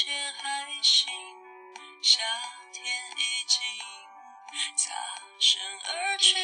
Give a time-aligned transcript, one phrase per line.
[0.00, 0.10] 一切
[0.40, 1.12] 还行，
[2.00, 2.22] 夏
[2.72, 2.82] 天
[3.18, 3.60] 已经
[4.74, 4.94] 擦
[5.38, 6.34] 身而去，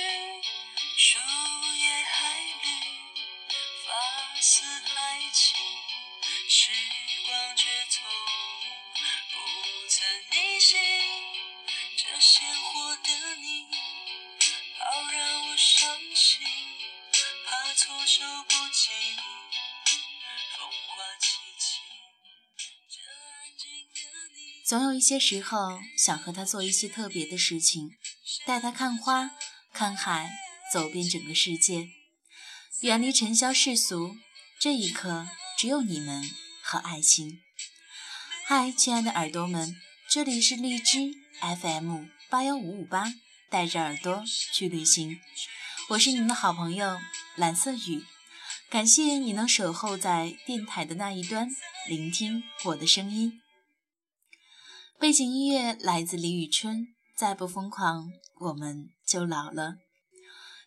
[24.67, 27.93] 总有一些时候，想和他做一些特别的事情，
[28.45, 29.31] 带他看花、
[29.73, 30.33] 看海，
[30.73, 31.91] 走遍整个世界，
[32.81, 34.17] 远离尘嚣世俗。
[34.59, 36.29] 这一刻，只有你们
[36.65, 37.39] 和爱情。
[38.45, 39.77] 嗨，亲爱的耳朵们，
[40.11, 43.15] 这里是荔枝 FM 八幺五五八，
[43.49, 45.21] 带着耳朵去旅行。
[45.91, 46.99] 我是你们的好朋友
[47.37, 48.05] 蓝色雨，
[48.69, 51.49] 感谢你能守候在电台的那一端，
[51.89, 53.41] 聆听我的声音。
[54.99, 59.77] 背景音乐来自李宇春，再不疯狂，我们就老了。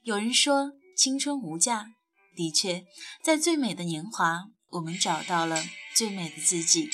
[0.04, 1.88] 有人说青春无价，
[2.36, 2.86] 的确，
[3.24, 5.64] 在最美的年华，我们找到了
[5.96, 6.92] 最美的自己。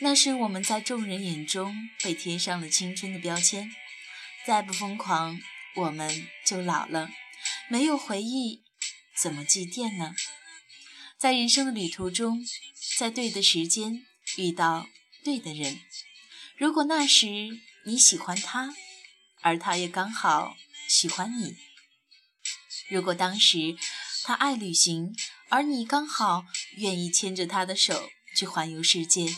[0.00, 3.70] 那是我们在众人眼中被贴上了青春的标签。
[4.46, 5.38] 再不疯狂，
[5.76, 7.10] 我们就老了。
[7.68, 8.62] 没有回忆，
[9.14, 10.14] 怎么祭奠呢？
[11.18, 12.42] 在人生的旅途中，
[12.98, 14.02] 在对的时间
[14.38, 14.86] 遇到
[15.22, 15.78] 对的人。
[16.56, 17.26] 如果那时
[17.84, 18.74] 你喜欢他，
[19.40, 20.56] 而他也刚好
[20.88, 21.56] 喜欢你；
[22.88, 23.76] 如果当时
[24.22, 25.14] 他爱旅行，
[25.48, 26.46] 而你刚好
[26.76, 29.36] 愿意牵着他的手去环游世界，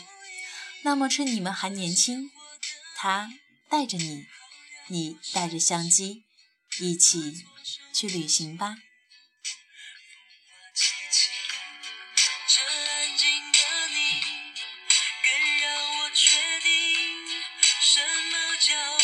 [0.83, 2.29] 那么趁你们还年轻，
[2.95, 3.33] 他
[3.67, 4.27] 带着你，
[4.87, 6.23] 你带着相机，
[6.79, 7.45] 一起
[7.91, 8.77] 去旅行吧。
[18.59, 18.96] 么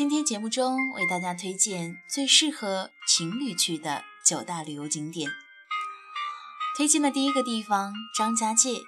[0.00, 5.30] 今天节目中为大家推荐最适合情侣去的九大旅游景点。
[6.74, 8.80] 推荐的第一个地方张家界，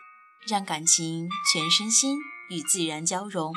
[0.49, 2.17] 让感情全身心
[2.49, 3.53] 与自然交融，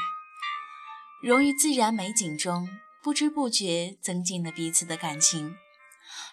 [1.24, 2.68] 融于自然美景中，
[3.02, 5.56] 不知不觉增进了彼此的感情。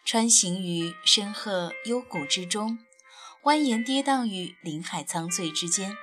[0.04, 2.80] 穿行于深壑幽谷之中，
[3.44, 5.96] 蜿蜒跌宕于林海苍翠之间，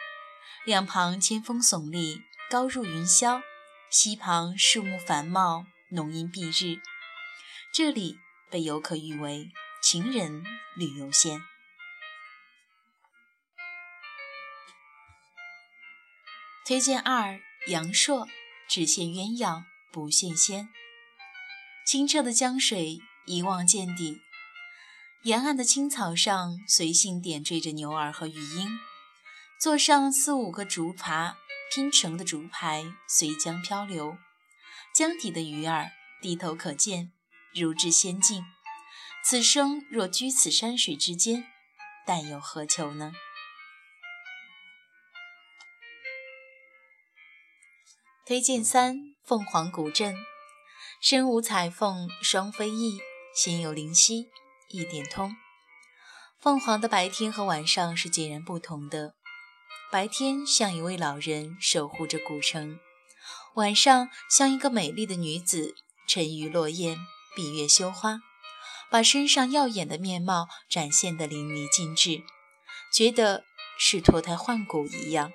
[0.66, 3.42] 两旁千峰耸立，高入云霄。
[3.90, 6.80] 溪旁树木繁茂，浓荫蔽日，
[7.74, 8.20] 这里
[8.52, 9.50] 被游客誉为
[9.82, 10.46] “情人
[10.76, 11.42] 旅游线”。
[16.64, 18.28] 推荐二：阳朔，
[18.68, 20.70] 只羡鸳鸯不羡仙。
[21.84, 24.22] 清澈的江水一望见底，
[25.24, 28.80] 沿岸的青草上随性点缀着牛儿和鱼鹰，
[29.60, 31.34] 坐上四五个竹筏
[31.72, 34.18] 拼成的竹排随江漂流，
[34.94, 37.12] 江底的鱼儿低头可见，
[37.54, 38.44] 如至仙境。
[39.24, 41.46] 此生若居此山水之间，
[42.08, 43.14] 但有何求呢？
[48.26, 50.16] 推荐三：凤凰古镇。
[51.00, 53.00] 身无彩凤双飞翼，
[53.36, 54.28] 心有灵犀
[54.70, 55.36] 一点通。
[56.40, 59.19] 凤凰的白天和晚上是截然不同的。
[59.92, 62.80] 白天像一位老人守护着古城，
[63.56, 65.74] 晚上像一个美丽的女子
[66.08, 66.96] 沉鱼落雁，
[67.36, 68.20] 闭月羞花，
[68.92, 72.22] 把身上耀眼的面貌展现得淋漓尽致，
[72.94, 73.44] 觉得
[73.80, 75.32] 是脱胎换骨一样。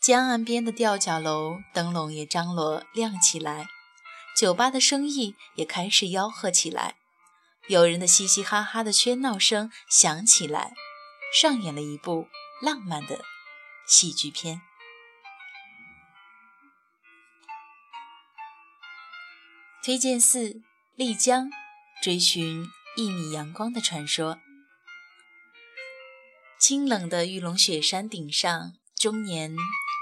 [0.00, 3.66] 江岸边的吊脚楼灯笼也张罗亮起来，
[4.36, 6.94] 酒吧的生意也开始吆喝起来，
[7.66, 10.74] 有人的嘻嘻哈哈的喧闹声响起来。
[11.32, 12.28] 上演了一部
[12.60, 13.24] 浪漫的
[13.86, 14.60] 戏剧片。
[19.82, 20.60] 推荐四：
[20.96, 21.48] 丽江，
[22.02, 24.38] 追寻一米阳光的传说。
[26.58, 29.56] 清冷的玉龙雪山顶上，终年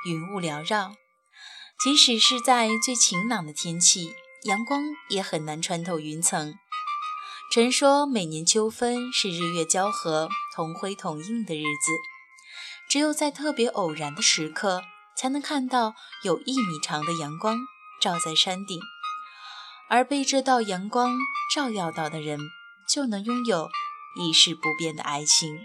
[0.06, 0.96] 云雾缭绕，
[1.78, 4.14] 即使是在最晴朗的天气，
[4.44, 6.58] 阳光也很难穿透云层。
[7.52, 10.28] 传说每年秋分是日月交合、
[10.58, 11.93] 同辉同映的日子，
[12.88, 14.82] 只有在特别偶然的时刻，
[15.16, 15.94] 才能看到
[16.25, 17.60] 有一米长的阳光
[18.00, 18.81] 照在山顶，
[19.88, 21.16] 而被这道阳光
[21.55, 22.40] 照耀到的人，
[22.93, 23.69] 就能拥有
[24.20, 25.60] 一世不变的爱情。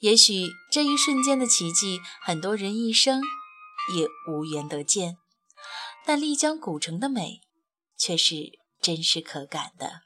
[0.00, 3.22] 也许这一瞬间的奇迹，很多人一生
[3.96, 5.16] 也无缘得见，
[6.04, 7.40] 但丽江古城的美，
[7.96, 8.34] 却是
[8.82, 10.02] 真实可感的。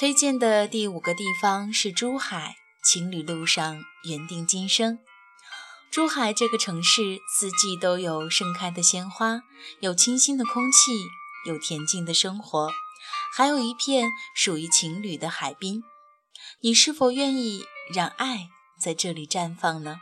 [0.00, 4.98] 推荐的第五个地方是珠海，情侣路上缘定今生。
[5.90, 9.42] 珠海这个城市，四季都有盛开的鲜花，
[9.80, 10.92] 有清新的空气，
[11.46, 12.70] 有恬静的生活，
[13.36, 15.84] 还有一片属于情侣的海滨。
[16.62, 18.48] 你是否愿意让爱
[18.80, 20.00] 在这里绽放呢？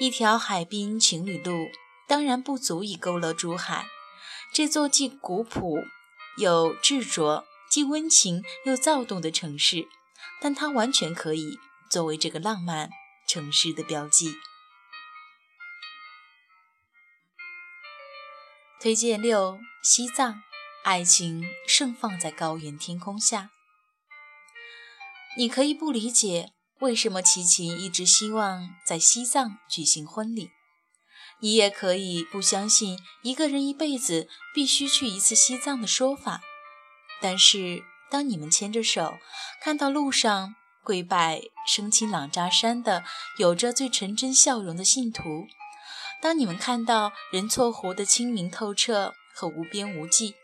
[0.00, 1.68] 一条海滨情侣路，
[2.08, 3.86] 当然不足以勾勒珠海
[4.52, 5.76] 这座既古朴
[6.38, 7.44] 又执着。
[7.74, 9.88] 既温情又躁动的城市，
[10.40, 11.58] 但它完全可以
[11.90, 12.88] 作为这个浪漫
[13.26, 14.36] 城市的标记。
[18.80, 20.44] 推荐六：西藏，
[20.84, 23.50] 爱情盛放在高原天空下。
[25.36, 30.52] 你可以不理解为什么齐秦一直希望在西藏举行婚礼，
[31.40, 36.40] 你也可以不相信一个人一辈子必须去一次西藏的说法。
[37.24, 39.16] 但是，当你们牵着手，
[39.62, 43.02] 看到路上跪拜生亲朗扎山的
[43.38, 45.46] 有着最纯真笑容的信徒，
[46.20, 50.34] 当你们看到人措湖的清明透彻和无边无际，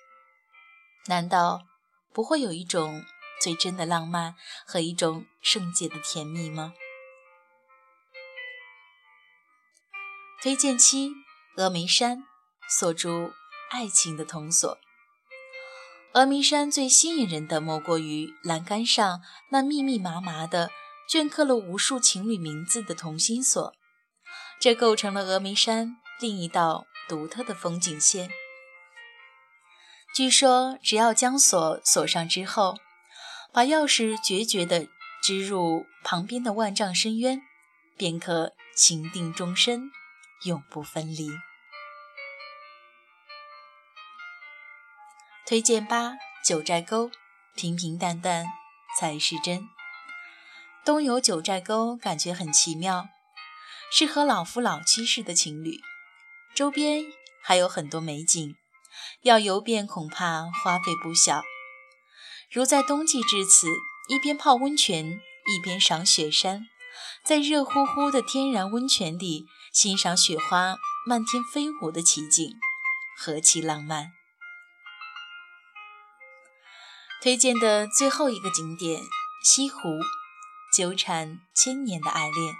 [1.05, 1.67] 难道
[2.15, 3.05] 不会有一种
[3.43, 4.35] 最真的浪漫
[4.67, 6.73] 和一种圣洁的甜蜜吗？
[10.41, 11.11] 推荐七：
[11.59, 12.25] 峨眉山，
[12.67, 13.33] 锁住
[13.69, 14.79] 爱情的铜锁。
[16.13, 20.71] 峨眉山最吸引人的莫过于栏杆上那密密麻麻的
[21.09, 23.73] 镌刻了无数情侣名字的同心锁，
[24.61, 28.29] 这构成了峨眉山另一道独特的风景线。
[30.13, 32.77] 据说，只要将锁锁上之后，
[33.53, 34.89] 把钥匙决绝地
[35.23, 37.41] 支入旁边的万丈深渊，
[37.97, 39.93] 便可情定终身，
[40.43, 41.31] 永不分离。
[45.51, 46.13] 推荐八
[46.45, 47.11] 九寨沟，
[47.57, 48.47] 平平淡淡
[48.97, 49.69] 才是真。
[50.85, 53.09] 东游九寨沟感觉很奇妙，
[53.91, 55.81] 适合老夫老妻式的情侣。
[56.55, 57.03] 周边
[57.43, 58.55] 还有很多美景，
[59.23, 61.43] 要游遍恐怕花费不小。
[62.53, 63.67] 如在冬季至此，
[64.09, 66.69] 一边泡温泉，一边赏雪山，
[67.25, 72.57] 在热乎乎的天然温泉里欣赏雪花漫天飞舞的奇景，
[73.19, 74.13] 何其浪漫！
[77.23, 79.03] 推荐的最后一个景点
[79.45, 79.79] 西湖，
[80.75, 82.55] 纠缠千年的爱恋，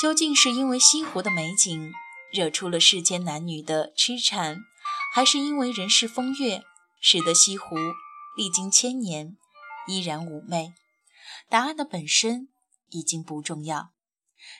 [0.00, 1.92] 究竟是因为西湖的美景
[2.32, 4.60] 惹出了世间男女的痴缠，
[5.12, 6.62] 还是因为人世风月
[7.00, 7.74] 使得西湖
[8.36, 9.36] 历经千年
[9.88, 10.72] 依然妩媚。
[11.48, 12.50] 答案的本身
[12.90, 13.90] 已经不重要，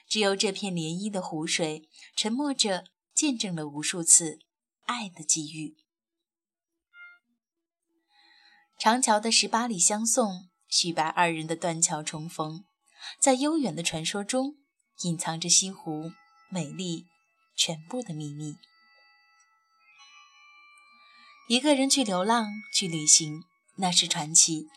[0.09, 2.83] 只有这片涟漪的湖水，沉默着
[3.15, 4.39] 见证了无数次
[4.85, 5.77] 爱的际遇。
[8.77, 12.63] 长桥的十八里相送，许白二人的断桥重逢，
[13.19, 14.57] 在悠远的传说中，
[15.01, 16.11] 隐藏着西湖
[16.49, 17.07] 美丽
[17.55, 18.55] 全部的秘密。
[21.49, 23.45] 一个人去流浪，去旅行，
[23.77, 24.67] 那是传奇；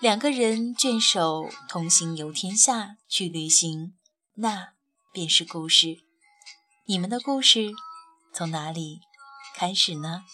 [0.00, 3.94] 两个人眷守同行游天下，去旅行，
[4.36, 4.72] 那
[5.12, 5.98] 便是故事。
[6.86, 7.72] 你们的故事
[8.32, 9.00] 从哪里
[9.54, 10.24] 开始呢？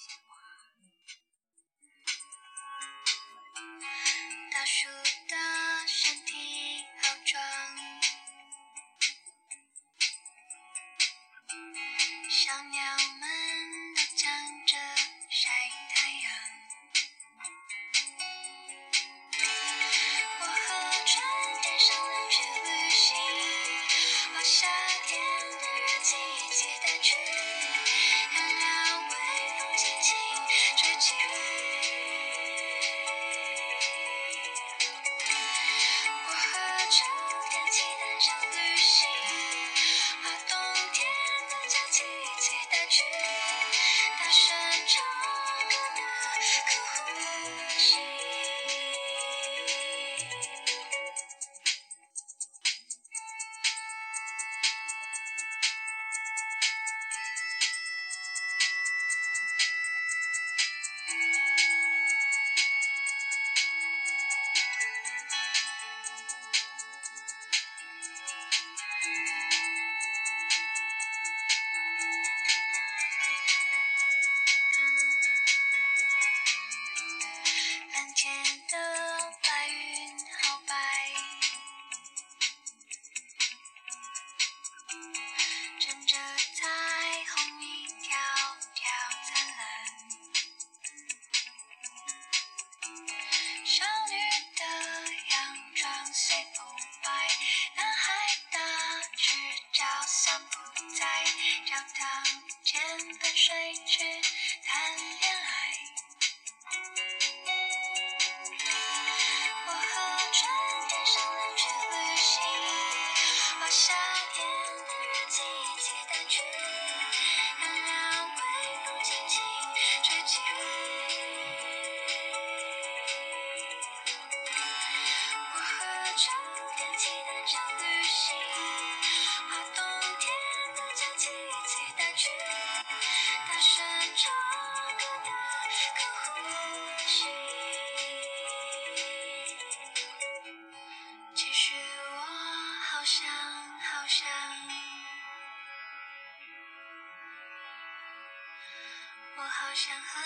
[149.80, 150.18] 想和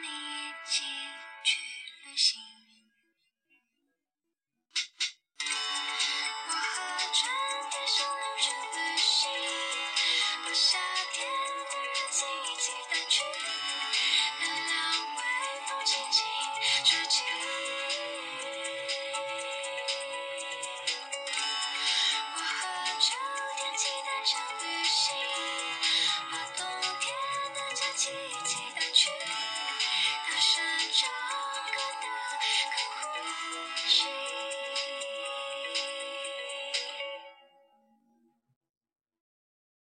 [0.00, 0.82] 你一起
[1.44, 1.60] 去
[2.08, 2.65] 旅行。